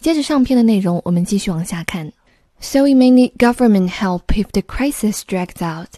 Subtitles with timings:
[0.00, 2.12] 接着上篇的内容，我们继续往下看。
[2.60, 5.90] So we may need government help if the crisis drags out.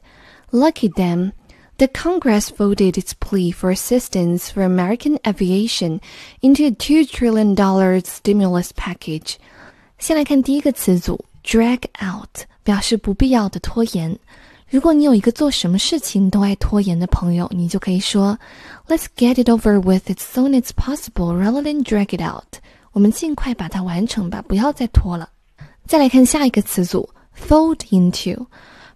[0.50, 1.32] Lucky them.
[1.76, 6.00] The Congress voted its plea for assistance for American aviation
[6.40, 7.56] into a $2 trillion
[8.04, 9.34] stimulus package.
[9.98, 14.16] 先来看第一个词组 drag out，表示不必要的拖延。
[14.70, 18.38] 如果你有一个做什么事情都爱拖延的朋友，你就可以说
[18.86, 22.60] Let's get it over with as soon as possible rather than drag it out。
[22.91, 25.29] 我们尽快把它完成吧，不要再拖了。
[25.85, 28.45] 再来看下一个词组 fold into。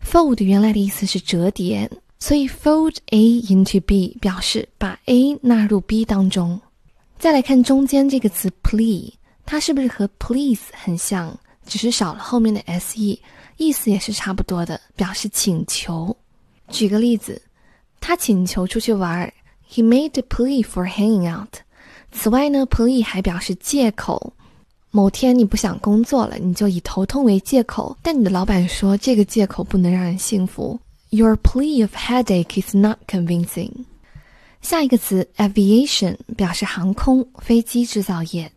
[0.04, 1.90] fold 原来的意思是折叠。
[2.20, 6.58] 所以 fold A into B 表示把 A 纳入 B 当中。
[7.20, 9.12] 再来看中间这个词 plea，
[9.46, 13.20] 它是不是和 please 很像，只是少了后面的 se，
[13.58, 16.16] 意思也是差不多的，表示请求。
[16.70, 17.42] 举个例子，
[18.00, 19.32] 他请求出去玩
[19.70, 21.56] ，He made a plea for hanging out。
[22.14, 24.32] 此外呢，plea 还表示借口。
[24.92, 30.80] 某天你不想工作了，你就以头痛为借口，但你的老板说这个借口不能让人信服。
[31.10, 33.72] Your plea of headache is not convincing。
[34.62, 38.52] 下一个词 aviation 表示航空、飞机制造业。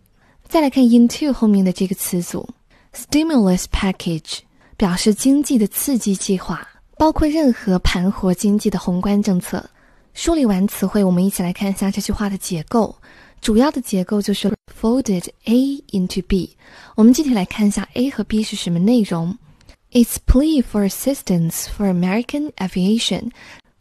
[0.47, 2.49] 再来看 into 后面的这个词组
[2.95, 4.41] stimulus package
[4.77, 9.65] 表示经济的刺激计划，包括任何盘活经济的宏观政策。
[10.15, 12.95] 梳理完词汇，我们一起来看一下这句话的结构。
[13.47, 16.57] 主要的结构就是 folded A into B。
[16.97, 19.39] 我们具体来看一下 A 和 B 是什么内容。
[19.93, 23.31] Its plea for assistance for American aviation，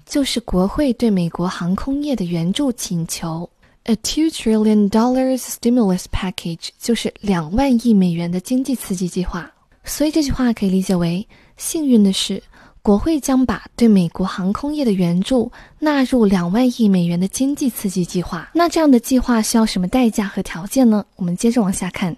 [0.06, 3.50] 就是国会对美国航空业的援助请求。
[3.86, 9.52] A two trillion dollars stimulus package，就是两万亿美元的经济刺激计划。
[9.84, 12.44] 所以这句话可以理解为：幸运的是，
[12.85, 18.49] 国会将把对美国航空业的援助纳入两万亿美元的经济刺激计划。
[18.55, 21.05] 那这样的计划需要什么代价和条件呢？
[21.17, 22.17] 我们接着往下看。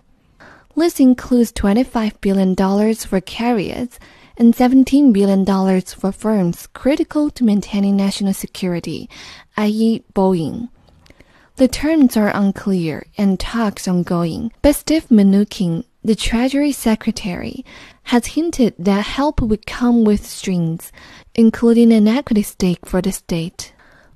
[0.75, 3.89] This includes $25 billion for carriers
[4.36, 9.08] and $17 billion for firms critical to maintaining national security,
[9.57, 10.68] i.e., Boeing.
[11.57, 17.63] The terms are unclear and talks ongoing, but Steve Mnuchin, the Treasury Secretary,
[18.08, 20.90] has hinted that help would come with strings,
[21.34, 23.68] including an equity stake for the state.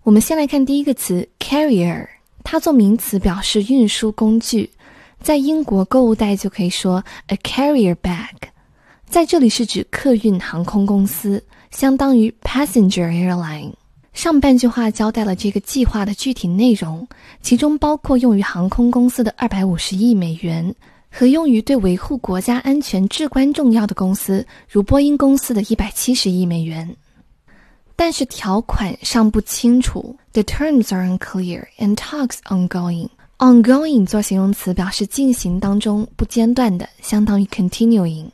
[0.04, 2.08] 我们先来看第一个词 carrier，
[2.44, 4.70] 它做名词表示运输工具。
[5.22, 8.50] 在英国，购物袋就可以说 a carrier bag，
[9.08, 13.74] 在这里是指客运航空公司，相当于 passenger airline。
[14.14, 17.08] 上半句话交代了这个计划的具体内容，
[17.42, 20.74] 其中包括用于航空公司的二百五十亿美元，
[21.12, 26.96] 和用于对维护国家安全至关重要的公司，如波音公司的一百七十亿美元。
[27.98, 33.10] 但是条款尚不清楚，the terms are unclear and talks ongoing。
[33.38, 38.30] Ongoing 做形容词，表示进行当中不间断的，相当于 continuing。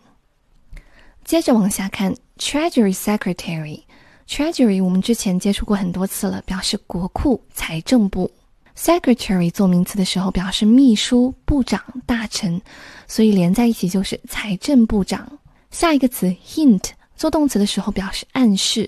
[1.26, 8.32] 接着往下看，Treasury Secretary，Treasury 我们之前接触过很多次了，表示国库、财政部。
[8.78, 12.62] Secretary 做名词的时候表示秘书、部长、大臣，
[13.08, 15.40] 所以连在一起就是财政部长。
[15.72, 18.88] 下一个词 Hint 做动词的时候表示暗示，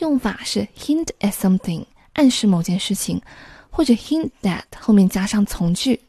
[0.00, 1.84] 用法是 hint at something，
[2.14, 3.22] 暗示某件事情。
[3.70, 6.00] 或者 hint that 后面加上从句。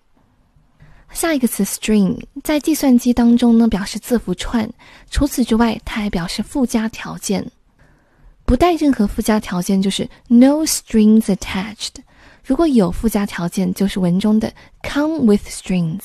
[1.12, 4.68] 下一个词 string 在计算机当中呢表示字符串，
[5.12, 7.52] 除此之外，它还表示附加条件。
[8.44, 11.94] 不带任何附加条件就是 no strings attached。
[12.50, 14.52] 如果有附加条件，就是文中的
[14.82, 16.00] come with strings。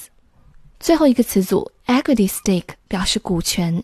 [0.78, 3.82] 最后一个词组 equity stake 表示股权。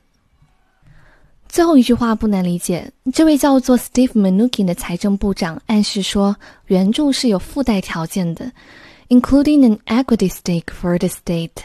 [1.49, 8.53] 最后一句话不难理解，这位叫做 Steve Mnuchin 的财政部长暗示说，援助是有附带条件的
[9.09, 11.63] ，including an equity stake for the state，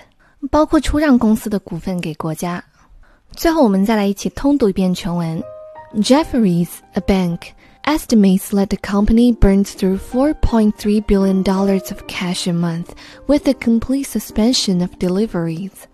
[0.50, 2.64] 包括出让公司的股份给国家。
[3.36, 5.44] 最后，我们再来一起通读一遍全文。
[5.96, 7.40] Jefferies, a bank,
[7.86, 12.96] estimates that the company burns through $4.3 billion of cash a month
[13.28, 15.88] with a complete suspension of deliveries.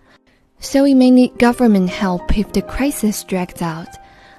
[0.62, 3.88] so we may need government help if the crisis drags out.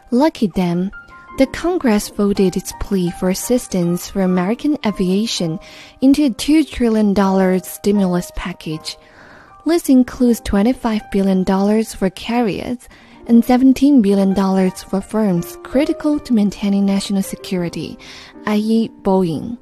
[0.09, 0.89] Lucky them,
[1.37, 5.59] the Congress voted its plea for assistance for American aviation
[6.01, 8.97] into a $2 trillion stimulus package.
[9.65, 11.43] This includes $25 billion
[11.85, 12.87] for carriers
[13.26, 14.34] and $17 billion
[14.70, 17.98] for firms critical to maintaining national security,
[18.46, 19.58] i.e., Boeing.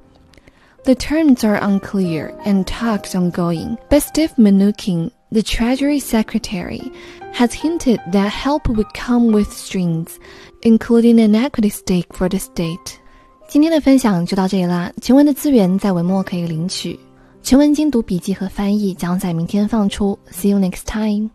[0.84, 6.92] The terms are unclear and talks ongoing, but Steve Mnuchin, the Treasury Secretary,
[7.32, 10.20] has hinted that help would come with strings,
[10.62, 13.00] including an equity stake for the state.
[13.48, 16.98] 今天的分享就到这里啦，全文的资源在文末可以领取。
[17.42, 20.18] 全文精读笔记和翻译将在明天放出。
[20.30, 21.30] See you next time.